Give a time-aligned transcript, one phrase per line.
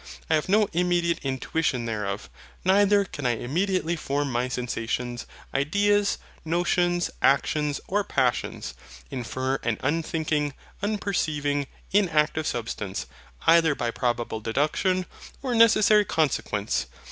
[0.31, 2.27] I have no immediate intuition thereof:
[2.65, 8.73] neither can I immediately from my sensations, ideas, notions, actions, or passions,
[9.11, 13.05] infer an unthinking, unperceiving, inactive Substance
[13.45, 15.05] either by probable deduction,
[15.43, 16.87] or necessary consequence.